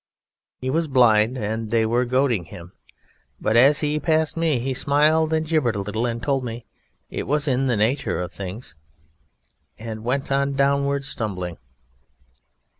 [0.57, 2.71] He was blind, and they were goading him.
[3.39, 6.65] But as he passed me he smiled and gibbered a little, and told me
[7.11, 8.73] it was in the nature of things,
[9.77, 11.59] and went on downward stumbling.